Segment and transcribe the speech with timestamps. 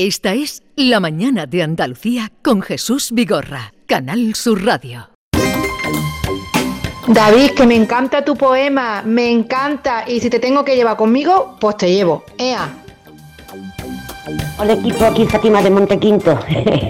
[0.00, 5.08] Esta es La Mañana de Andalucía con Jesús Vigorra, Canal Sur Radio.
[7.08, 10.04] David, que me encanta tu poema, me encanta.
[10.08, 12.22] Y si te tengo que llevar conmigo, pues te llevo.
[12.38, 12.72] Ea.
[14.60, 16.38] Hola equipo, aquí Fátima de Montequinto.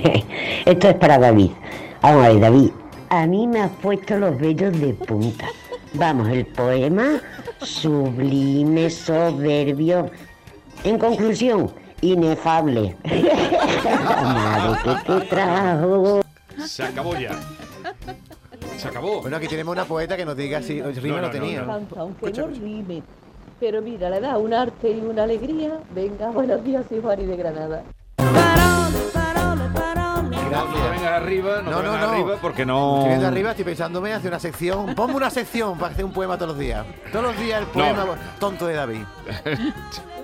[0.66, 1.52] Esto es para David.
[2.02, 2.70] Vamos a ver, David.
[3.08, 5.46] A mí me has puesto los vellos de punta.
[5.94, 7.22] Vamos, el poema
[7.62, 10.10] sublime, soberbio.
[10.84, 12.96] En conclusión, inefable.
[13.04, 16.20] Madre que te trajo.
[16.66, 17.30] Se acabó ya.
[18.76, 19.20] Se acabó.
[19.22, 21.62] Bueno, aquí tenemos una poeta que nos diga si el rima No, no, no, tenía.
[21.62, 23.02] no, aunque Escucha, no rime.
[23.60, 25.78] Pero mira, le da un arte y una alegría.
[25.94, 27.82] Venga, buenos días, soy Juani de Granada.
[30.50, 32.08] No te vengas arriba, no, No, no, no.
[32.10, 32.96] arriba porque no.
[32.98, 34.94] Estoy viendo arriba, estoy pensándome hacer una sección.
[34.94, 36.86] Ponme una sección para hacer un poema todos los días.
[37.12, 38.06] Todos los días el poema
[38.38, 39.02] tonto de David.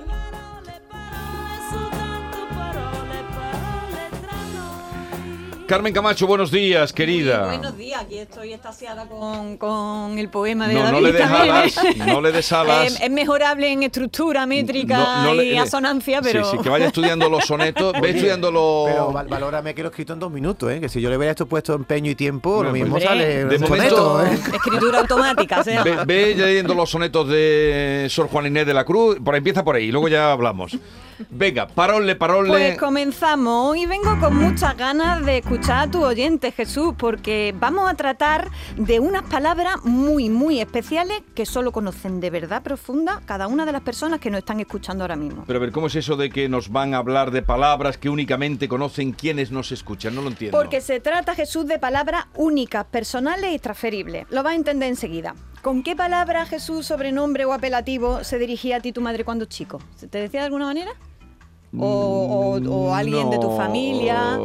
[5.67, 7.47] Carmen Camacho, buenos días, querida.
[7.47, 11.23] Buenos días, aquí estoy estasiada con, con el poema de No, no David le des
[11.23, 12.93] alas, no le des alas.
[13.01, 16.45] Eh, es mejorable en estructura métrica No- no le- y asonancia, pero...
[16.45, 17.95] Sí, sí, que vaya estudiando los sonetos.
[17.99, 18.91] Ve estudiando los.
[18.91, 20.81] Pero val- valórame que lo he escrito en dos minutos, ¿eh?
[20.81, 23.57] Que si yo le hubiera esto puesto empeño y tiempo, lo mismo pues, sale de
[23.57, 24.39] un momento- soneto, ¿eh?
[24.57, 26.05] Escritura automática, se llama.
[26.05, 29.17] Ve, ve leyendo los sonetos de Sor Juan Inés de la Cruz.
[29.25, 30.77] Por ahí empieza por ahí, luego ya hablamos.
[31.31, 32.49] Venga, parole, parole.
[32.49, 33.71] Pues comenzamos.
[33.71, 38.51] Hoy vengo con muchas ganas de escuchar a tu oyente, Jesús, porque vamos a tratar
[38.77, 43.73] de unas palabras muy, muy especiales que solo conocen de verdad profunda cada una de
[43.73, 45.45] las personas que nos están escuchando ahora mismo.
[45.47, 48.09] Pero a ver, ¿cómo es eso de que nos van a hablar de palabras que
[48.09, 50.15] únicamente conocen quienes nos escuchan?
[50.15, 50.57] No lo entiendo.
[50.57, 54.27] Porque se trata, Jesús, de palabras únicas, personales y transferibles.
[54.31, 55.35] Lo vas a entender enseguida.
[55.65, 59.79] ¿Con qué palabra, Jesús, sobrenombre o apelativo se dirigía a ti tu madre cuando chico?
[59.97, 60.91] ¿Se te decía de alguna manera?
[61.77, 64.37] O, o- o alguien de tu familia.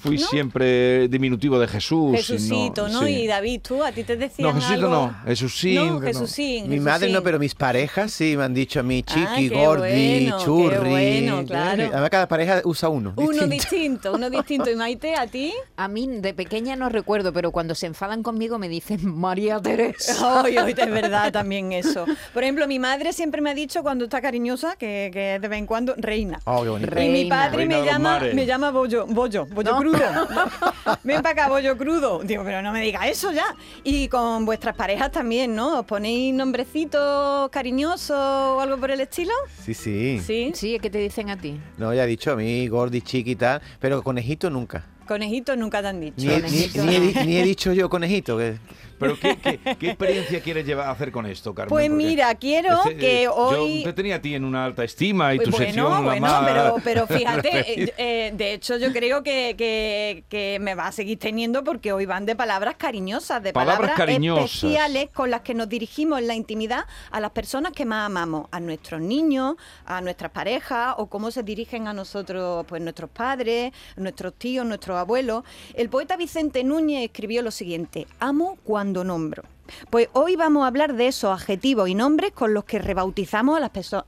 [0.00, 0.26] Fui ¿No?
[0.28, 2.16] siempre diminutivo de Jesús.
[2.16, 3.02] Jesucito, ¿no?
[3.04, 3.22] sí.
[3.22, 3.82] Y David, ¿tú?
[3.84, 4.90] ¿A ti te decían No, Jesucito algo?
[4.90, 5.14] no.
[5.26, 5.74] Jesucín.
[5.76, 6.00] No, no.
[6.00, 6.68] Jesucín.
[6.68, 9.48] Mi madre no, pero mis parejas sí me han dicho a mí chiqui, Ah, qué
[9.48, 9.80] gordi,
[10.24, 10.90] bueno, qué churri.
[10.90, 11.82] bueno, claro.
[11.92, 13.12] Además, cada pareja usa uno.
[13.16, 13.46] Uno distinto.
[13.48, 14.70] distinto, uno distinto.
[14.70, 15.52] ¿Y Maite, a ti?
[15.76, 20.42] A mí de pequeña no recuerdo, pero cuando se enfadan conmigo me dicen María Teresa.
[20.44, 22.04] Ay, ay, es verdad también eso.
[22.34, 25.58] Por ejemplo, mi madre siempre me ha dicho cuando está cariñosa, que, que de vez
[25.58, 26.40] en cuando, reina.
[26.44, 26.90] Oh, qué bonito.
[27.00, 27.36] Y mi Reina.
[27.36, 29.78] padre Reina me llama, me llama bollo, bollo, bollo No.
[29.82, 29.98] Crudo.
[31.04, 32.20] Ven para acá, bollo crudo.
[32.24, 33.44] Digo, pero no me diga eso ya.
[33.84, 35.80] Y con vuestras parejas también, ¿no?
[35.80, 39.32] ¿Os ponéis nombrecitos cariñosos o algo por el estilo?
[39.64, 40.52] Sí, sí, Sí.
[40.54, 41.58] Sí, ¿qué te dicen a ti?
[41.78, 44.84] No, ya he dicho a mí, gordi, chiqui y tal, pero conejito nunca.
[45.06, 46.14] Conejitos nunca te han dicho.
[46.18, 48.38] Ni, he- ni- ni he, di- ni he dicho yo conejito.
[48.38, 48.56] Que...
[49.02, 51.68] Pero ¿qué, qué, qué experiencia quieres llevar a hacer con esto, Carmen?
[51.70, 53.78] Pues Porque mira, quiero este, que eh, hoy...
[53.82, 56.26] Yo te tenía a ti en una alta estima y tu Pues sección la bueno,
[56.26, 56.44] más...
[56.46, 57.50] pero, pero fíjate,
[57.84, 61.92] eh, eh, de hecho yo creo que, que- que me va a seguir teniendo porque
[61.92, 64.44] hoy van de palabras cariñosas, de Palabras palabras, cariñosas.
[64.54, 68.46] especiales con las que nos dirigimos en la intimidad a las personas que más amamos,
[68.50, 73.72] a nuestros niños, a nuestras parejas o cómo se dirigen a nosotros, pues nuestros padres,
[73.96, 75.44] nuestros tíos, nuestros abuelos.
[75.74, 79.42] El poeta Vicente Núñez escribió lo siguiente, amo cuando nombro.
[79.90, 83.60] Pues hoy vamos a hablar de esos adjetivos y nombres con los que rebautizamos a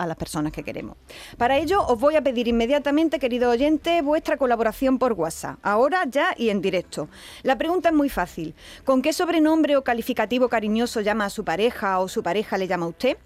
[0.06, 0.96] las, personas que queremos.
[1.38, 6.34] Para ello os voy a pedir inmediatamente, queridos oyentes, vuestra colaboración por WhatsApp, ahora, ya
[6.36, 7.08] y en directo.
[7.42, 8.54] La pregunta es muy fácil.
[8.84, 12.86] ¿Con qué sobrenombre o calificativo cariñoso llama a su pareja o su pareja le llama
[12.86, 13.16] a usted?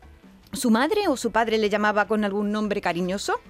[0.52, 3.40] ¿Su madre o su padre le llamaba con algún nombre cariñoso?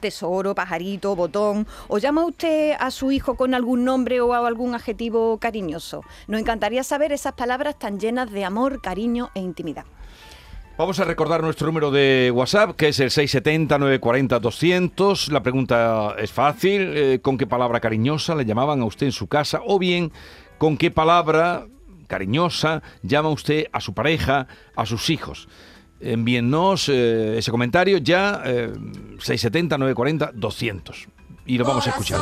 [0.00, 1.66] Tesoro, pajarito, botón.
[1.88, 6.02] ¿O llama usted a su hijo con algún nombre o algún adjetivo cariñoso?
[6.28, 9.84] Nos encantaría saber esas palabras tan llenas de amor, cariño e intimidad.
[10.78, 15.30] Vamos a recordar nuestro número de WhatsApp, que es el 670-940-200.
[15.30, 16.92] La pregunta es fácil.
[16.96, 19.60] eh, ¿Con qué palabra cariñosa le llamaban a usted en su casa?
[19.66, 20.10] O bien,
[20.56, 21.66] ¿con qué palabra
[22.06, 25.48] cariñosa llama usted a su pareja, a sus hijos?
[26.00, 28.72] Envíennos eh, ese comentario ya, eh,
[29.18, 31.08] 670-940-200.
[31.46, 32.20] Y lo vamos a escuchar.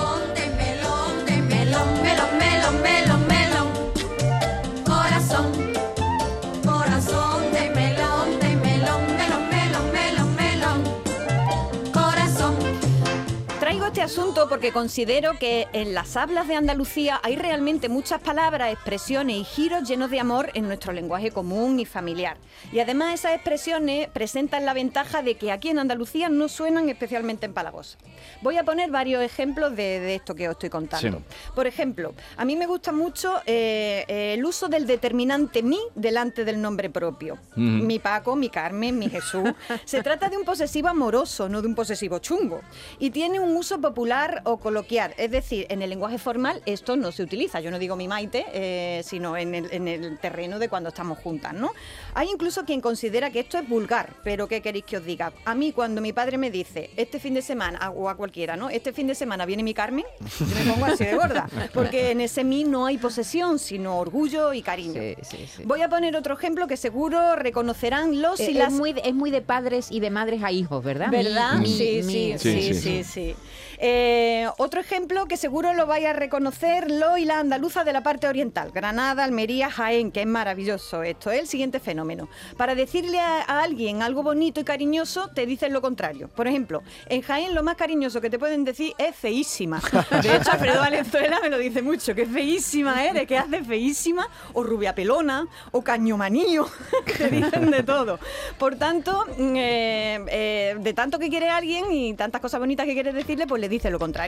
[14.59, 19.89] Porque considero que en las hablas de Andalucía hay realmente muchas palabras, expresiones y giros
[19.89, 22.39] llenos de amor en nuestro lenguaje común y familiar.
[22.73, 27.47] Y además esas expresiones presentan la ventaja de que aquí en Andalucía no suenan especialmente
[27.47, 27.99] empalagosas.
[28.43, 31.19] Voy a poner varios ejemplos de, de esto que os estoy contando.
[31.19, 31.25] Sí.
[31.55, 36.61] Por ejemplo, a mí me gusta mucho eh, el uso del determinante mi delante del
[36.61, 37.39] nombre propio.
[37.55, 39.53] Mi Paco, mi Carmen, mi Jesús.
[39.85, 42.61] Se trata de un posesivo amoroso, no de un posesivo chungo.
[42.99, 45.13] Y tiene un uso popular o coloquial.
[45.19, 47.61] Es decir, en el lenguaje formal esto no se utiliza.
[47.61, 51.19] Yo no digo mi maite, eh, sino en el, en el terreno de cuando estamos
[51.19, 51.71] juntas, ¿no?
[52.15, 55.33] Hay incluso quien considera que esto es vulgar, pero ¿qué queréis que os diga?
[55.45, 58.71] A mí cuando mi padre me dice, este fin de semana, o a cualquiera, ¿no?
[58.71, 60.05] Este fin de semana viene mi Carmen,
[60.41, 64.53] yo me pongo así de gorda, porque en ese mí no hay posesión, sino orgullo
[64.55, 65.01] y cariño.
[65.01, 65.63] Sí, sí, sí.
[65.65, 69.03] Voy a poner otro ejemplo que seguro reconocerán los Eh, y es, las muy, de-
[69.05, 71.09] es muy de padres y de madres a hijos, ¿verdad?
[71.09, 71.59] Mi- ¿Verdad?
[71.59, 73.35] mi- sí, mi- sí, Sí, sí, sí, sí, sí.
[73.81, 78.03] Eh, otro ejemplo que seguro lo vais a reconocer, lo y la andaluza de la
[78.03, 82.29] parte oriental, Granada, Almería, Jaén, que es maravilloso esto, es el siguiente fenómeno.
[82.57, 86.29] Para decirle a, alguien algo bonito y cariñoso, te dicen lo contrario.
[86.29, 89.81] Por ejemplo, en Jaén lo más cariñoso que te pueden decir es feísima.
[90.23, 94.63] De hecho, Alfredo Valenzuela me lo dice mucho, que feísima eres, que haces feísima, o
[94.63, 96.69] rubia pelona, o cañomanillo,
[97.19, 98.19] te dicen de todo.
[98.59, 102.95] Por tanto, mm, eh, eh, de tanto que quiere alguien y tantas cosas bonitas que
[102.95, 104.28] quieres decirle, pues le dice lo contrario.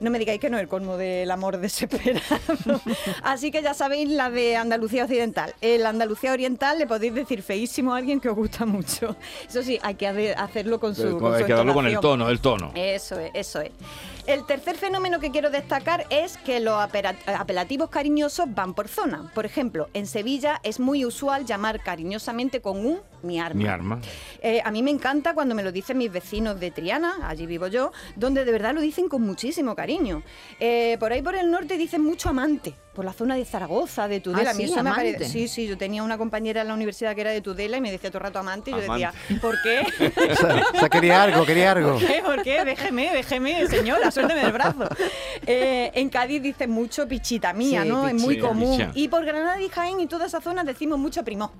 [0.00, 2.20] No me digáis que no es el colmo del amor desesperado.
[3.22, 5.54] Así que ya sabéis la de Andalucía Occidental.
[5.60, 9.14] En la Andalucía Oriental le podéis decir feísimo a alguien que os gusta mucho.
[9.48, 11.18] Eso sí, hay que hace- hacerlo con su.
[11.18, 12.72] con Hay su que darlo con el tono, el tono.
[12.74, 13.70] Eso es, eso es.
[14.26, 19.32] El tercer fenómeno que quiero destacar es que los apelativos cariñosos van por zona.
[19.34, 23.58] Por ejemplo, en Sevilla es muy usual llamar cariñosamente con un mi arma.
[23.58, 24.00] Mi arma.
[24.40, 27.66] Eh, a mí me encanta cuando me lo dicen mis vecinos de Triana, allí vivo
[27.66, 30.22] yo, donde de verdad lo dicen con muchísimo cariño.
[30.60, 34.20] Eh, por ahí por el norte dicen mucho amante, por la zona de Zaragoza, de
[34.20, 34.50] Tudela.
[34.50, 36.74] Ah, A mí sí, eso me parece- Sí, sí, yo tenía una compañera en la
[36.74, 39.06] universidad que era de Tudela y me decía todo el rato amante y yo Amante.
[39.06, 39.80] decía, ¿por qué?
[40.32, 41.92] O sea, o sea, quería algo, quería algo.
[41.94, 42.22] ¿Por qué?
[42.24, 42.64] ¿Por qué?
[42.64, 44.88] Déjeme, déjeme, señora, suélteme el brazo.
[45.46, 48.06] Eh, en Cádiz dicen mucho pichita mía, Sí, ¿no?
[48.08, 48.76] Es muy común.
[48.76, 48.90] Picha.
[48.94, 51.50] Y por Granada y Jaén y toda esa zona decimos mucho primo.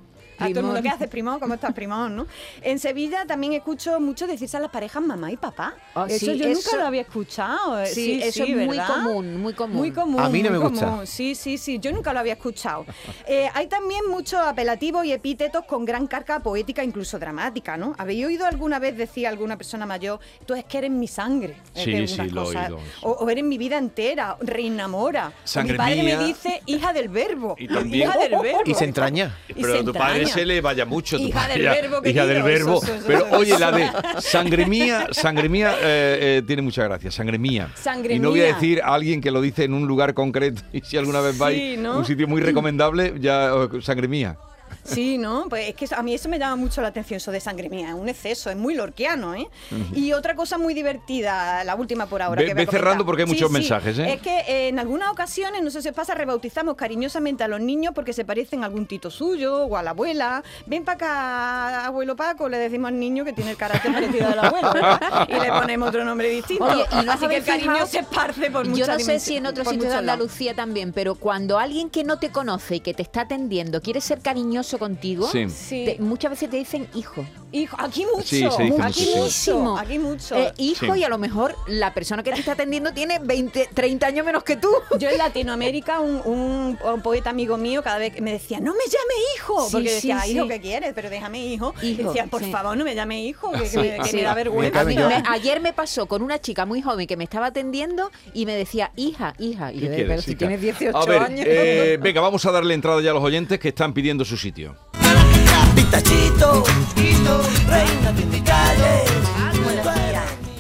[0.45, 0.83] A todo el mundo, Primón.
[0.83, 1.39] ¿qué haces, primo?
[1.41, 2.09] ¿Cómo estás, primo?
[2.09, 2.27] ¿no?
[2.61, 5.75] En Sevilla también escucho mucho decirse a las parejas mamá y papá.
[5.95, 7.81] Ah, eso sí, yo eso- nunca lo había escuchado.
[7.81, 9.77] eh, Sí, eso es muy común, muy común.
[9.77, 10.21] Muy común.
[10.21, 10.87] A mí no muy me gusta.
[10.87, 11.07] común.
[11.07, 11.79] Sí, sí, sí.
[11.79, 12.85] Yo nunca lo había escuchado.
[13.27, 17.95] Eh, hay también muchos apelativos y epítetos con gran carga poética, incluso dramática, ¿no?
[17.99, 21.57] ¿Habéis oído alguna vez decir a alguna persona mayor, tú es que eres mi sangre?
[21.75, 22.81] Sí, que sí, lo he cosas- oído.
[23.03, 25.29] O, o eres mi vida entera, reina mora.
[25.29, 26.19] O Sangre mi padre mía.
[26.19, 27.55] me dice, hija del verbo.
[27.59, 28.63] Y también- Hija del verbo.
[28.65, 29.37] Y se entraña.
[29.49, 30.32] Pero se tu padre entraña.
[30.33, 31.17] Se le vaya mucho.
[31.17, 32.83] tu Hija del verbo, Hija del querido, verbo.
[32.83, 33.37] eso, eso, eso, Pero eso.
[33.39, 33.91] oye, la de
[34.21, 37.11] sangre mía, sangre mía eh, eh, tiene mucha gracia.
[37.11, 37.71] Sangre mía.
[37.75, 40.63] Sangre y no voy a decir a alguien que lo dice en un lugar concreto
[40.73, 41.93] y si alguna vez vais Sí, ¿no?
[41.93, 44.37] a un sitio muy recomendable, ya eh, sangre mía.
[44.85, 45.47] Sí, ¿no?
[45.49, 47.89] Pues es que a mí eso me llama mucho la atención, eso de sangre mía,
[47.91, 49.47] es un exceso, es muy lorquiano, ¿eh?
[49.95, 52.41] Y otra cosa muy divertida, la última por ahora.
[52.43, 54.15] Ve- que ve cerrando porque hay muchos mensajes, ¿eh?
[54.15, 57.61] Es que eh, en algunas ocasiones, no sé si os pasa, rebautizamos cariñosamente a los
[57.61, 60.43] niños porque se parecen a algún tito suyo o a la abuela.
[60.67, 64.39] Ven para acá, abuelo Paco, le decimos al niño que tiene el carácter parecido del
[64.39, 65.29] abuelo, ¿verdad?
[65.29, 66.65] Y le ponemos otro nombre distinto.
[66.65, 67.87] Oye, ¿y no Así que el cariño fijado?
[67.87, 69.99] se esparce por Yo muchas no sé si en otros sitios de.
[69.99, 74.01] Andalucía también, pero cuando alguien que no te conoce y que te está atendiendo quiere
[74.01, 75.49] ser cariñoso contigo, Sí.
[75.49, 75.85] Sí.
[75.85, 77.25] te- muchas veces te dicen hijo.
[77.55, 80.37] Hijo, aquí mucho, Sí, se dice aquí mucho, mucho, aquí mucho.
[80.37, 81.01] Eh, hijo Sí.
[81.01, 84.43] y a lo mejor la persona que te está atendiendo tiene 20, 30 años menos
[84.43, 84.69] que tú.
[84.99, 88.73] Yo en Latinoamérica, un, un- un poeta amigo mío cada vez que me decía, no
[88.73, 90.33] me llame hijo, Sí, porque sí, decía, sí.
[90.33, 90.93] hijo, ¿qué quieres?
[90.95, 91.75] Pero déjame hijo.
[91.83, 92.51] Y Hijo, decía, por sí.
[92.51, 94.85] favor, no me llame hijo, que, que Sí, me, que da vergüenza.
[94.85, 98.55] Me- ayer me pasó con una chica muy joven que me estaba atendiendo y me
[98.55, 99.73] decía, hija, hija.
[99.73, 101.45] Y ¿Qué yo, quieres, pero si tienes 18 A ver, años.
[101.47, 104.62] eh, venga, vamos a darle entrada ya a los oyentes que están pidiendo su sitio.
[104.71, 105.75] Buenos días.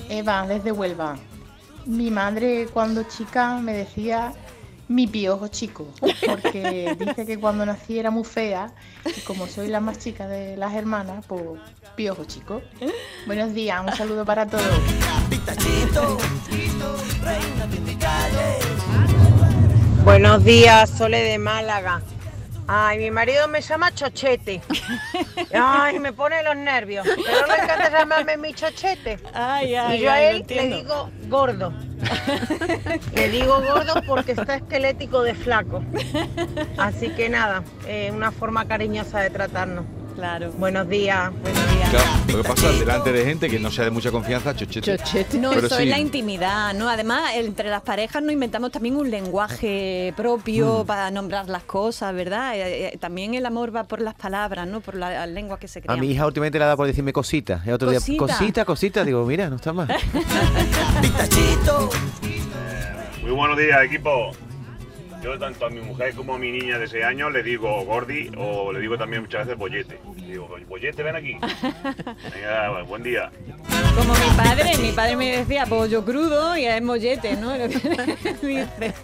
[0.08, 1.16] Eva, desde Huelva.
[1.86, 4.32] Mi madre cuando chica me decía
[4.88, 5.88] mi piojo chico,
[6.26, 8.72] porque dice que cuando nací era muy fea
[9.04, 11.42] y como soy la más chica de las hermanas, pues
[11.96, 12.62] piojo chico.
[13.26, 14.64] Buenos días, un saludo para todos.
[20.04, 22.02] Buenos días, Sole de Málaga.
[22.74, 24.62] Ay, mi marido me llama Chochete.
[25.54, 27.06] Ay, me pone los nervios.
[27.06, 29.18] Pero le encanta llamarme mi Chochete.
[29.34, 31.70] Ay, ay, y yo a él le digo gordo.
[33.14, 35.84] le digo gordo porque está esquelético de flaco.
[36.78, 39.84] Así que nada, eh, una forma cariñosa de tratarnos.
[40.14, 40.52] Claro.
[40.52, 41.30] Buenos días.
[41.42, 41.90] Buenos días.
[41.90, 44.98] Claro, lo que pasa delante de gente que no sea de mucha confianza, chochete.
[45.38, 45.82] No, Pero eso sí.
[45.84, 46.88] es la intimidad, ¿no?
[46.88, 50.16] Además, entre las parejas nos inventamos también un lenguaje Mm.
[50.16, 52.54] propio para nombrar las cosas, ¿verdad?
[52.56, 54.80] Eh, eh, también el amor va por las palabras, ¿no?
[54.80, 56.00] Por la- las lenguas que se A crean.
[56.00, 57.62] mi hija últimamente le dado por decirme cosita.
[57.66, 58.18] El otro día, Cosita.
[58.18, 59.04] cosita, cosita.
[59.04, 59.88] Digo, mira, no está mal.
[63.22, 64.30] Muy buenos días, equipo.
[65.22, 68.32] Yo tanto a mi mujer como a mi niña de 6 años le digo Gordi
[68.36, 70.00] o le digo también muchas veces Bollete.
[70.16, 71.34] Digo, Bollete, ven aquí.
[72.34, 73.30] Venga, buen día.
[73.96, 77.56] Como mi padre, mi padre me decía pollo crudo y es mollete, ¿no?
[77.56, 77.78] Lo que
[78.42, 78.94] dice.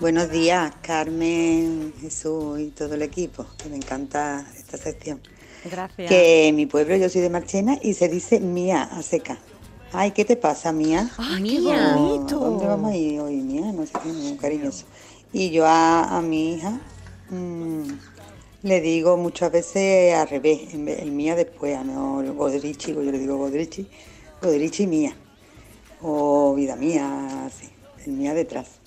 [0.00, 5.20] Buenos días, Carmen, Jesús y todo el equipo, que me encanta esta sección.
[5.64, 6.08] Gracias.
[6.08, 9.38] Que en mi pueblo, yo soy de Marchena y se dice mía a seca.
[9.92, 11.08] Ay, ¿qué te pasa, mía?
[11.16, 11.60] ¡Ay, Mía.
[11.94, 12.38] qué bonito!
[12.38, 13.72] ¿Dónde vamos a ir hoy, mía?
[13.72, 14.84] No sé qué, muy cariñoso.
[15.32, 16.78] Y yo a, a mi hija
[17.30, 17.82] mm,
[18.62, 22.92] le digo muchas veces al revés, en vez- el mía después, a no el Godrichi,
[22.92, 23.86] yo le digo Godrichi,
[24.42, 25.16] Godrichi mía.
[26.02, 27.68] O vida mía, así,
[28.06, 28.77] el mía detrás.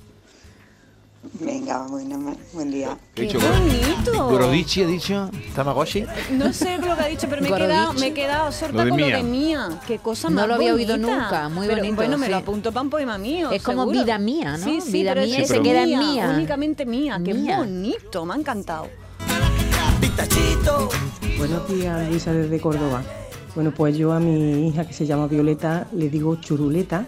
[1.40, 2.98] Venga, buena, ma- buen día.
[3.14, 3.40] ¿Qué ha ¡Qué dicho?
[3.40, 4.30] bonito!
[4.30, 5.30] Gorodichi ha dicho.
[5.56, 6.04] ¿Tamagotchi?
[6.32, 8.96] No sé lo que ha dicho, pero me he quedado, me he quedado sorda con
[8.96, 9.10] mía.
[9.10, 9.70] lo de mía.
[9.88, 12.42] Qué cosa No más lo había oído nunca, muy Pero, bonito, Bueno, me lo sí.
[12.42, 13.52] apunto para un poema mío.
[13.52, 14.64] Es como vida mía, ¿no?
[14.66, 16.32] Sí, sí, Vida pero mía es y se que queda en mía, mía.
[16.36, 17.22] Únicamente mía.
[17.24, 17.58] Qué Mía.
[17.58, 18.88] bonito, me ha encantado.
[21.38, 23.04] Buenos días, Luisa desde Córdoba.
[23.54, 27.06] Bueno, pues yo a mi hija que se llama Violeta le digo churuleta.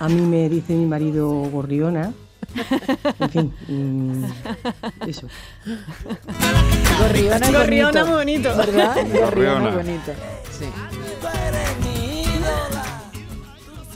[0.00, 2.12] A mí me dice mi marido gorriona.
[3.18, 4.24] En fin, mm,
[5.06, 5.28] eso.
[6.98, 8.56] Gorriona es Gorriona bonito, bonito.
[8.56, 9.06] ¿Verdad?
[9.12, 10.12] Gorriona es bonito.
[10.50, 10.66] Sí.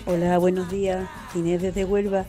[0.06, 1.08] Hola, buenos días.
[1.34, 2.26] Inés desde Huelva.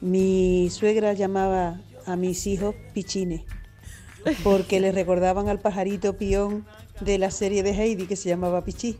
[0.00, 3.42] Mi suegra llamaba a mis hijos pichines
[4.42, 6.66] porque les recordaban al pajarito pión
[7.00, 8.98] de la serie de Heidi que se llamaba Pichí.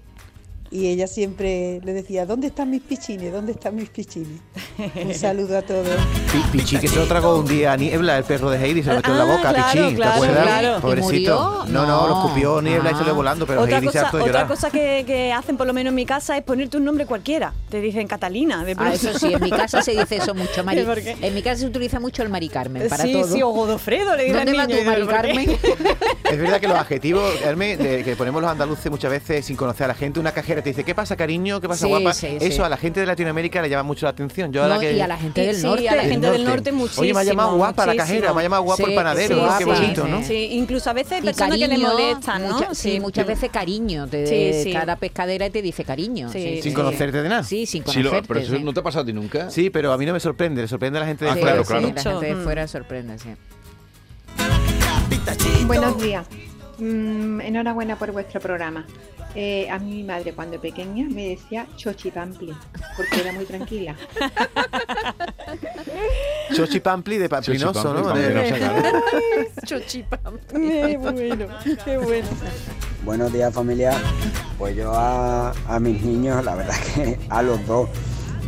[0.70, 3.32] Y ella siempre le decía, ¿dónde están mis pichines?
[3.32, 4.40] ¿Dónde están mis pichines?
[5.04, 5.86] Un saludo a todos.
[6.32, 8.90] Pi- Pichi, que se lo tragó un día a Niebla, el perro de Heidi, se
[8.90, 10.42] lo metió en la Ah, boca, claro, Pichi, ¿te claro, acuerdas?
[10.44, 10.78] claro.
[10.78, 11.64] ¿Y Pobrecito.
[11.68, 12.08] No, no, No.
[12.08, 12.98] lo escupió Niebla y Ah.
[12.98, 15.66] salió volando, pero otra Heidi se cosa, hartó de otra cosa que, que hacen por
[15.66, 17.52] lo menos en mi casa es ponerte un nombre cualquiera.
[17.70, 20.64] Te dicen Catalina, de Ah, eso sí, en mi casa se dice eso mucho.
[20.64, 20.82] Mari.
[20.82, 21.16] ¿Por qué?
[21.22, 23.32] En mi casa se utiliza mucho el Mari Carmen para sí, todo.
[23.32, 25.06] sí, o Godofredo le dicen ¿Dónde niño, y Mari.
[25.06, 25.50] Carmen?
[26.30, 29.88] Es verdad que los adjetivos, de- que ponemos los andaluces muchas veces sin conocer a
[29.88, 31.60] la gente, una cajera te dice, ¿qué pasa, cariño?
[31.60, 32.12] ¿Qué pasa, Sí, guapa?
[32.14, 32.62] sí, Eso sí.
[32.62, 34.52] a la gente de Latinoamérica le llama mucho la atención.
[34.52, 34.92] Yo ahora No, que...
[34.92, 35.88] y a la gente del Sí, norte.
[35.88, 37.96] a la gente del norte Oye, me ha llamado muchísimo, guapa la muchísimo.
[38.20, 39.48] cajera, me ha llamado guapo Sí, el panadero, sí, ¿no?
[39.58, 40.22] Qué sí, bonito, sí, ¿no?
[40.24, 42.54] Sí, incluso a veces hay Y personas que le cariño, molestan, ¿no?
[42.54, 44.06] mucha- sí, muchas veces cariño.
[44.08, 44.72] Te Sí, sí.
[44.72, 46.30] la pescadera y te dice cariño.
[46.32, 46.72] Sí, sí, Sin sí.
[46.74, 47.42] conocerte de nada.
[47.42, 48.28] Sí, sin Sí, lo- conocerte.
[48.28, 48.62] pero eso sí.
[48.64, 49.50] no te ha pasado a ti nunca.
[49.50, 51.40] Sí, pero a mí no me sorprende, le sorprende a la gente de Ah, Sí,
[51.40, 51.52] fuera.
[51.62, 51.92] claro, sí, claro.
[51.94, 52.44] La gente de Mm.
[52.44, 53.28] fuera sorprende, sí.
[55.66, 56.26] Buenos días.
[56.78, 58.84] Mm, enhorabuena por vuestro programa.
[59.34, 62.54] Eh, a mí mi madre cuando pequeña me decía chochipampli,
[62.96, 63.94] porque era muy tranquila.
[66.54, 68.14] Chochi Pampli de Pampinoso, ¿no?
[69.66, 70.68] Chochi De- Pampli.
[70.68, 71.46] Qué bueno,
[71.84, 72.28] qué bueno.
[73.04, 73.92] Buenos días familia.
[74.58, 77.88] Pues yo a, a mis niños, la verdad que a los dos,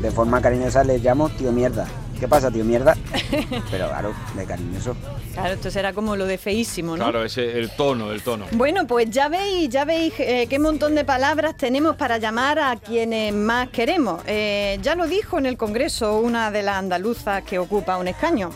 [0.01, 1.87] de forma cariñosa les llamo tío mierda.
[2.19, 2.97] ¿Qué pasa, tío mierda?
[3.71, 4.97] Pero claro, de cariñoso.
[5.35, 7.05] Claro, esto será como lo de feísimo, ¿no?
[7.05, 8.47] Claro, ese, el tono, el tono.
[8.53, 12.75] Bueno, pues ya veis, ya veis eh, qué montón de palabras tenemos para llamar a
[12.77, 14.21] quienes más queremos.
[14.27, 18.51] Eh, ya lo dijo en el Congreso una de las andaluzas que ocupa un escaño.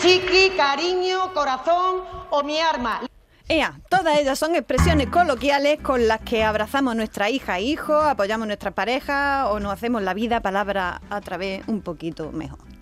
[0.00, 3.00] Chiqui, cariño, corazón o mi arma.
[3.48, 7.94] Ea, todas ellas son expresiones coloquiales con las que abrazamos a nuestra hija e hijo,
[7.94, 12.73] apoyamos a nuestra pareja o nos hacemos la vida palabra a través un poquito mejor.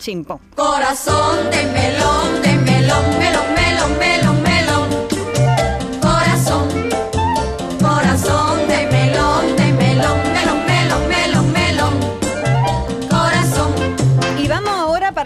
[0.53, 5.02] Corazón de melón, de melón, melón, melón, melón, melón.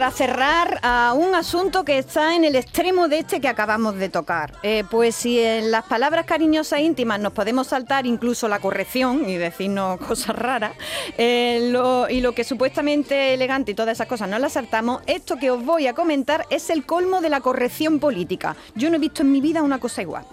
[0.07, 4.07] Para cerrar a un asunto que está en el extremo de este que acabamos de
[4.07, 4.53] tocar.
[4.63, 9.27] Eh, pues si en las palabras cariñosas e íntimas nos podemos saltar incluso la corrección
[9.27, 10.71] y decirnos cosas raras,
[11.17, 11.73] eh,
[12.09, 15.61] y lo que supuestamente elegante y todas esas cosas no las saltamos, esto que os
[15.65, 18.55] voy a comentar es el colmo de la corrección política.
[18.75, 20.23] Yo no he visto en mi vida una cosa igual.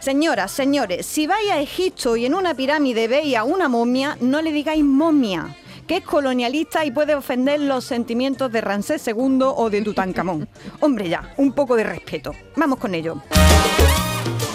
[0.00, 4.42] Señoras, señores, si vais a Egipto y en una pirámide veis a una momia, no
[4.42, 5.54] le digáis momia,
[5.92, 10.48] que es colonialista y puede ofender los sentimientos de Ramsés II o de Tutankamón.
[10.80, 12.32] Hombre, ya, un poco de respeto.
[12.56, 13.20] Vamos con ello.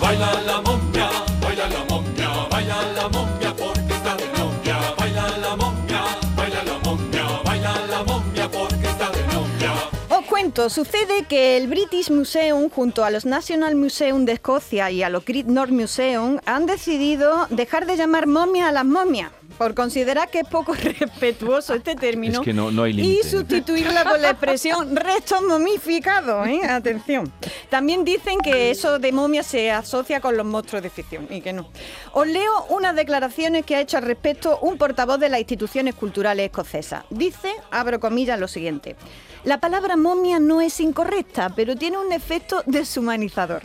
[0.01, 4.79] Baila la momia, baila la momia, baila la momia porque está de novia.
[4.97, 6.01] Baila la momia,
[6.35, 9.73] baila la momia, baila la momia porque está de novia.
[10.09, 15.03] Os cuento, sucede que el British Museum junto a los National Museum de Escocia y
[15.03, 19.36] a los Great North Museum han decidido dejar de llamar momia a las momias.
[19.57, 24.03] Por considerar que es poco respetuoso este término Es que no- no hay y sustituirla
[24.03, 26.47] por la expresión restos momificados.
[26.47, 26.61] ¿eh?
[26.67, 27.31] Atención.
[27.69, 31.53] También dicen que eso de momia se asocia con los monstruos de ficción y que
[31.53, 31.69] no.
[32.13, 36.45] Os leo unas declaraciones que ha hecho al respecto un portavoz de las instituciones culturales
[36.45, 37.03] escocesas.
[37.09, 38.95] Dice, abro comillas, lo siguiente.
[39.43, 43.61] La palabra momia no es incorrecta, pero tiene un efecto deshumanizador.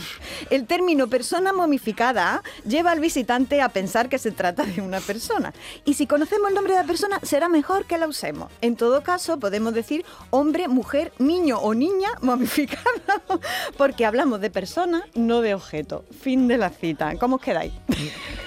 [0.50, 5.52] El término persona momificada lleva al visitante a pensar que se trata de una persona.
[5.84, 8.50] Y si conocemos el nombre de la persona, será mejor que la usemos.
[8.60, 13.22] En todo caso, podemos decir hombre, mujer, niño o niña momificada,
[13.76, 16.04] porque hablamos de persona, no de objeto.
[16.20, 17.16] Fin de la cita.
[17.18, 17.72] ¿Cómo os quedáis?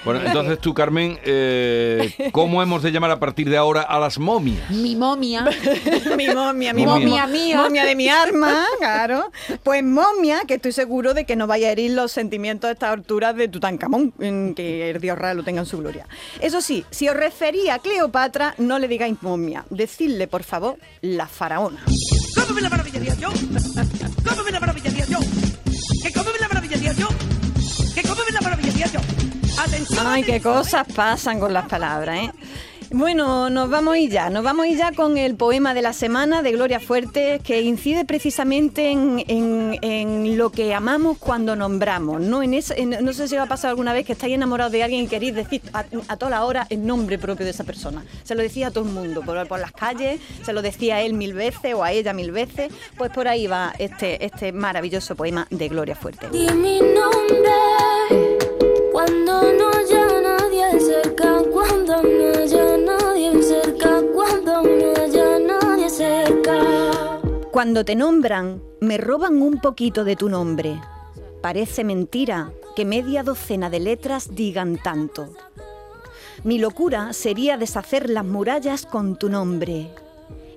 [0.04, 4.20] Bueno, entonces tú, Carmen, eh, ¿cómo hemos de llamar a partir de ahora a las
[4.20, 4.70] momias?
[4.70, 5.46] Mi momia.
[6.18, 7.08] mi momia, mi Momia.
[7.08, 7.15] momia.
[7.28, 7.58] Mía.
[7.58, 9.32] Momia de mi arma, claro.
[9.64, 12.92] Pues momia, que estoy seguro de que no vaya a herir los sentimientos a estas
[12.92, 14.12] alturas de Tutankamón,
[14.56, 16.08] que el dios Ra lo tenga en su gloria.
[16.40, 19.66] Eso sí, si os refería a Cleopatra, no le digáis momia.
[19.70, 21.84] Decidle, por favor, la faraona.
[22.36, 23.30] ¿Cómo me la maravillaría yo?
[23.30, 25.20] ¿Cómo me la maravillaría yo?
[26.04, 27.08] ¿Que cómo me la maravillaría yo?
[27.94, 29.00] ¿Que cómo me la maravillaría yo?
[29.58, 30.08] Atención.
[30.08, 32.32] Ay, qué cosas pasan con las palabras, ¿eh?
[32.98, 36.42] Bueno, nos vamos ir ya, nos vamos ir ya con el poema de la semana
[36.42, 42.22] de Gloria Fuertes, que incide precisamente en, en- lo que amamos cuando nombramos.
[42.22, 42.42] ¿no?
[42.42, 45.04] En en- no sé si os ha pasado alguna vez que estáis enamorados de alguien
[45.04, 45.84] y queréis decir a,
[46.16, 48.06] toda la hora el nombre propio de esa persona.
[48.24, 51.16] Se lo decía a todo el mundo, por, las calles, se lo decía a él
[51.16, 52.72] mil veces o a ella mil veces.
[52.98, 56.32] Pues por ahí va este, este maravilloso poema de Gloria Fuertes.
[56.32, 57.52] Di mi nombre
[58.94, 59.72] cuando no
[60.22, 62.65] nadie cerca, cuando no
[67.56, 70.78] Cuando te nombran, me roban un poquito de tu nombre.
[71.42, 75.30] Parece mentira que media docena de letras digan tanto.
[76.44, 79.90] Mi locura sería deshacer las murallas con tu nombre.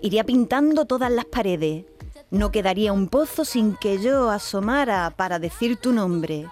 [0.02, 1.84] Iría pintando todas las paredes.
[2.32, 6.46] No quedaría un pozo sin que yo asomara para decir tu nombre.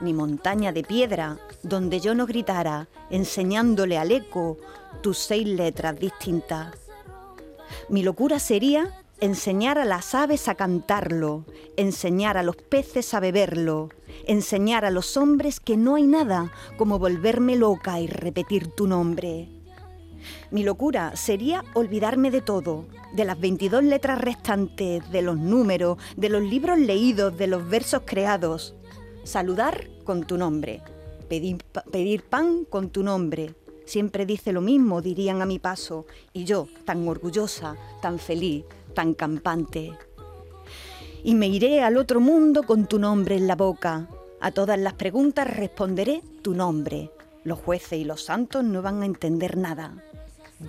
[0.00, 4.58] Ni montaña de piedra donde yo no gritara, enseñándole al eco
[5.02, 6.74] tus seis letras distintas.
[7.88, 11.44] Mi locura sería enseñar a las aves a cantarlo,
[11.76, 13.90] enseñar a los peces a beberlo,
[14.26, 19.48] enseñar a los hombres que no hay nada como volverme loca y repetir tu nombre.
[20.50, 26.28] Mi locura sería olvidarme de todo, de las 22 letras restantes, de los números, de
[26.28, 28.74] los libros leídos, de los versos creados.
[29.22, 30.82] Saludar con tu nombre,
[31.28, 31.58] pedir,
[31.90, 33.54] pedir pan con tu nombre.
[33.84, 39.14] Siempre dice lo mismo, dirían a mi paso, y yo, tan orgullosa, tan feliz, tan
[39.14, 39.92] campante.
[41.22, 44.08] Y me iré al otro mundo con tu nombre en la boca.
[44.40, 47.10] A todas las preguntas responderé tu nombre.
[47.44, 49.94] Los jueces y los santos no van a entender nada.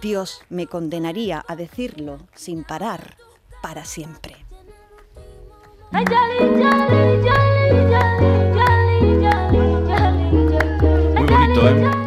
[0.01, 3.15] Dios me condenaría a decirlo sin parar
[3.61, 4.35] para siempre.
[5.91, 6.05] Ay,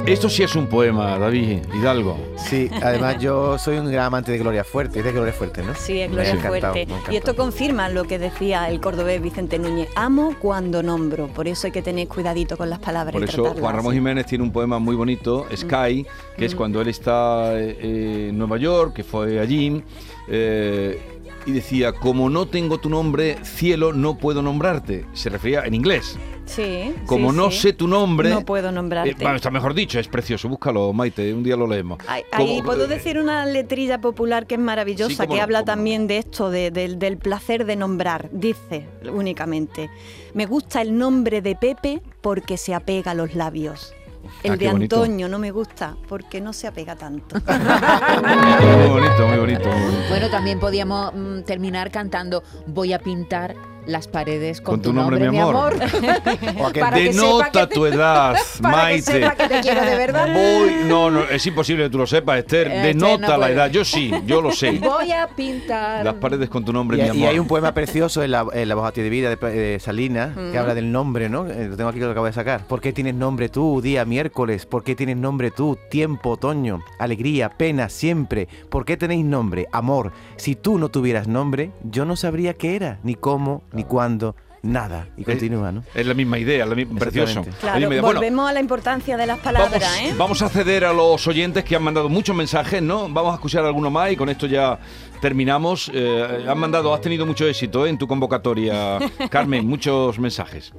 [0.07, 2.17] Esto sí es un poema, David Hidalgo.
[2.37, 5.75] Sí, además yo soy un gran amante de Gloria Fuerte, es de Gloria Fuerte, ¿no?
[5.75, 6.87] Sí, es Gloria Fuerte.
[7.11, 9.89] Y esto confirma lo que decía el cordobés Vicente Núñez.
[9.97, 11.27] Amo cuando nombro.
[11.29, 13.13] Por eso hay que tener cuidadito con las palabras.
[13.13, 13.99] Por y eso tratarlas Juan Ramón así.
[13.99, 16.57] Jiménez tiene un poema muy bonito, Sky, que es Mm.
[16.57, 19.83] cuando él está eh, en Nueva York, que fue allí,
[20.29, 21.01] eh,
[21.47, 25.05] y decía, como no tengo tu nombre, cielo, no puedo nombrarte.
[25.15, 26.17] Se refería en inglés.
[26.49, 26.95] Sí.
[27.07, 27.59] Como sí, no sí.
[27.59, 28.31] sé tu nombre...
[28.31, 29.11] No puedo nombrarte.
[29.11, 30.49] eh, bueno, está mejor dicho, es precioso.
[30.49, 31.99] Búscalo, Maite, un día lo leemos.
[32.09, 35.43] Ahí- Como- Ahí puedo eh, decir una letrilla popular que es maravillosa, Sí, que no,
[35.43, 35.65] habla no.
[35.67, 38.29] también de esto, de- del- del placer de nombrar.
[38.33, 39.91] Dice únicamente,
[40.35, 43.95] me gusta el nombre de Pepe porque se apega a los labios.
[44.43, 44.97] El Ah, de qué bonito.
[44.97, 47.37] Antonio no me gusta porque no se apega tanto.
[47.47, 50.09] Muy bonito, muy bonito, muy bonito.
[50.09, 53.55] Bueno, también podíamos mm, terminar cantando Voy a pintar
[53.89, 55.75] las paredes con, Con tu nombre, mi amor.
[55.79, 59.03] Para que sepa Denota que tu te- edad, para que Maite.
[59.03, 60.29] sepa que te quiero de verdad.
[60.33, 62.69] Voy, no, no, es imposible que tú lo sepas, Esther.
[62.69, 63.71] Este Denota no la edad.
[63.71, 64.73] Yo sí, yo lo sé.
[64.81, 66.05] Voy a pintar.
[66.05, 67.29] Las paredes con tu nombre, Y, mi y amor.
[67.31, 69.81] hay un poema precioso en la, en la voz a ti de vida de, de
[69.81, 70.53] Salinas Mm.
[70.53, 71.47] que habla del nombre, ¿no?
[71.47, 72.67] Eh, Lo tengo aquí que lo acabo de sacar.
[72.67, 74.67] ¿Por qué tienes nombre tú, día miércoles?
[74.67, 76.81] ¿Por qué tienes nombre tú, tiempo, otoño?
[76.99, 78.49] Alegría, pena, siempre.
[78.69, 80.13] ¿Por qué tenéis nombre, amor?
[80.37, 85.07] Si tú no tuvieras nombre, yo no sabría qué era, ni cómo, ni cuándo, nada.
[85.17, 85.85] Y continúa, ¿no?
[85.95, 87.45] Es la misma idea, la misma, precioso.
[87.61, 90.15] Claro, bueno, volvemos a la importancia de las palabras, vamos, ¿eh?
[90.19, 93.09] vamos a ceder a los oyentes que han mandado muchos mensajes, ¿no?
[93.09, 94.81] Vamos a escuchar alguno más y con esto ya
[95.21, 95.91] terminamos.
[95.95, 97.91] Eh, han mandado, has tenido mucho éxito ¿eh?
[97.91, 98.99] en tu convocatoria,
[99.31, 100.73] Carmen, muchos mensajes.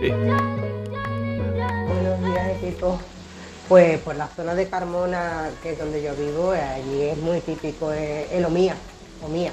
[0.00, 0.10] Eh,
[1.86, 2.98] Buenos días, equipo.
[3.68, 7.40] Pues por la zona de Carmona, que es donde yo vivo, eh, allí es muy
[7.40, 8.74] típico eh, el omía,
[9.22, 9.52] omía.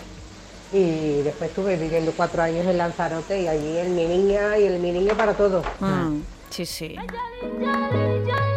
[0.71, 4.79] Y después estuve viviendo cuatro años en Lanzarote y allí el mi niña y el
[4.79, 5.65] mi niño para todos.
[5.79, 6.95] Mm, sí, sí.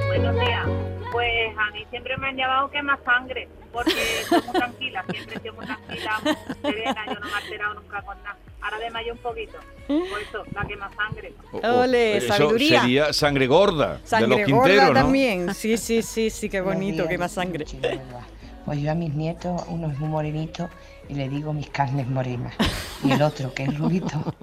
[0.08, 0.66] Buenos días.
[1.10, 3.92] Pues a mí siempre me han llamado quema sangre, porque
[4.28, 7.74] soy muy tranquila, siempre he sido muy tranquila, muy serena, yo no me he alterado
[7.74, 8.36] nunca con nada.
[8.62, 9.58] Ahora de mayo un poquito.
[9.88, 11.32] Por eso, la quema sangre.
[11.52, 12.80] O- o- Ole, eso sabiduría.
[12.82, 14.92] sería sangre gorda de los Sangre Quinteros, gorda ¿no?
[14.92, 15.54] también.
[15.54, 17.64] Sí, sí, sí, sí, qué bonito, qué más sangre.
[18.64, 20.70] Pues yo a mis nietos, uno es muy morenito
[21.08, 22.54] y le digo mis carnes morenas.
[23.04, 24.34] Y el otro, que es rubito,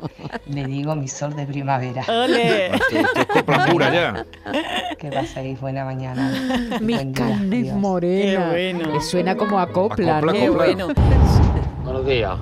[0.47, 2.03] le digo mi sol de primavera.
[2.07, 2.71] ¡Ole!
[3.71, 4.25] Pura ya.
[4.97, 6.31] Que paséis buena mañana.
[6.81, 8.53] Mis Buen carnes morenas.
[8.53, 8.93] Qué bueno.
[8.93, 10.39] Me suena como a copla, A copla, ¿no?
[10.39, 10.65] Qué copla.
[10.65, 10.87] bueno.
[11.83, 12.35] Buenos días.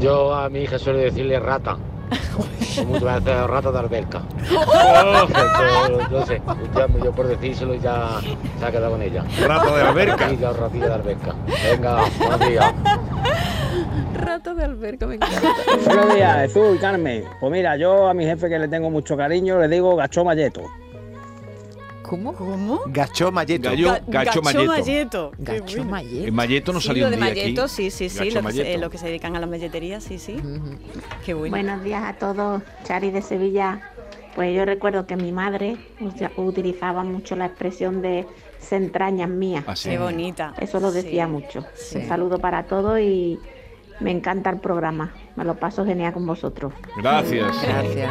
[0.00, 1.76] Yo a mi hija suelo decirle rata.
[2.86, 4.22] Muchas veces rata de alberca.
[6.10, 6.40] No sé,
[6.74, 8.20] ya, yo por decírselo ya
[8.58, 9.24] se ha quedado con ella.
[9.46, 10.28] Rata de alberca.
[10.28, 11.34] Sí, ratilla de alberca.
[11.70, 12.74] Venga, buenos días.
[14.38, 15.40] De alberca, me encanta.
[15.86, 17.24] Buenos días, Jesús y Carmen.
[17.40, 20.62] Pues mira, yo a mi jefe que le tengo mucho cariño le digo gacho malleto.
[22.02, 22.32] ¿Cómo?
[22.32, 22.80] ¿Cómo?
[22.86, 23.70] Gacho Malleto.
[23.70, 25.32] Gallo, Ga- gacho malleto.
[25.38, 25.90] Gacho bueno.
[25.90, 26.26] malleto.
[26.28, 27.70] En Malleto no Sí, salió lo un de día Malleto, aquí.
[27.72, 28.80] sí, sí, sí, lo que, se, Malleto.
[28.80, 30.36] lo que se dedican a la malletería, sí, sí.
[31.26, 31.50] Qué bueno.
[31.56, 33.80] Buenos días a todos, Chari de Sevilla.
[34.36, 35.76] Pues yo recuerdo que mi madre
[36.36, 38.26] utilizaba mucho la expresión de
[38.60, 39.64] se entrañas mías.
[39.66, 39.74] Ah.
[39.80, 40.54] Qué bonita.
[40.60, 41.30] Eso lo decía Sí.
[41.32, 41.64] mucho.
[41.74, 41.98] Sí.
[41.98, 43.38] Un saludo para todos y
[44.00, 45.12] me encanta el programa.
[45.36, 46.72] Me lo paso genial con vosotros.
[46.96, 47.62] Gracias.
[47.62, 48.10] Gracias.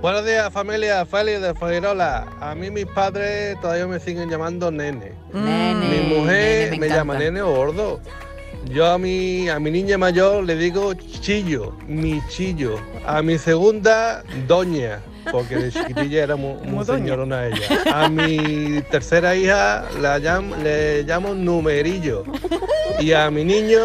[0.00, 2.26] Buenos días familia, Félix de Fairola.
[2.40, 5.12] A mí mis padres todavía me siguen llamando nene.
[5.32, 5.88] Nene.
[5.88, 8.00] Mi mujer nene, me, llama nene o gordo.
[8.64, 12.80] Yo a mi, a mi niña mayor le digo chillo, mi chillo.
[13.06, 17.82] A mi segunda, doña, porque de chiquitilla era muy, señorona ella.
[17.92, 22.24] A mi tercera hija la llam- le llamo numerillo.
[23.00, 23.78] Y a mi niño,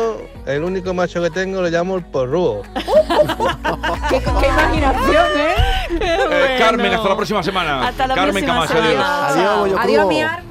[0.45, 2.61] el único macho que tengo, le llamo el porrúo.
[4.09, 5.55] ¿Qué, qué imaginación, ¿eh?
[6.01, 7.87] Eh, Carmen, hasta la próxima semana.
[7.87, 8.91] Hasta la Carmen próxima Camacho, adiós.
[8.93, 9.27] semana.
[9.61, 10.46] Adiós, Adiós, mi arma.